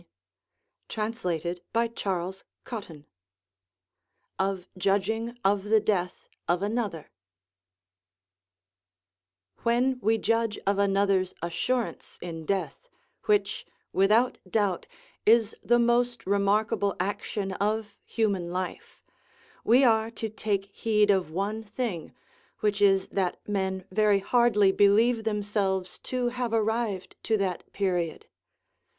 Of 0.01 0.07
presumption. 0.87 1.61
CHAPTER 1.69 2.43
XIII 2.67 3.05
OF 4.39 4.67
JUDGING 4.75 5.37
OF 5.45 5.63
THE 5.65 5.79
DEATH 5.79 6.27
OF 6.47 6.63
ANOTHER 6.63 7.11
When 9.61 9.99
we 9.99 10.17
judge 10.17 10.57
of 10.65 10.79
another's 10.79 11.35
assurance 11.43 12.17
in 12.19 12.47
death, 12.47 12.89
which, 13.25 13.67
without 13.93 14.39
doubt, 14.49 14.87
is 15.27 15.55
the 15.63 15.77
most 15.77 16.25
remarkable 16.25 16.95
action 16.99 17.51
of 17.51 17.95
human 18.03 18.51
life, 18.51 19.03
we 19.63 19.83
are 19.83 20.09
to 20.09 20.29
take 20.29 20.65
heed 20.65 21.11
of 21.11 21.29
one 21.29 21.61
thing, 21.63 22.11
which 22.61 22.81
is 22.81 23.07
that 23.09 23.39
men 23.47 23.85
very 23.91 24.17
hardly 24.17 24.71
believe 24.71 25.25
themselves 25.25 25.99
to 25.99 26.29
have 26.29 26.53
arrived 26.53 27.15
to 27.21 27.37
that 27.37 27.71
period. 27.71 28.25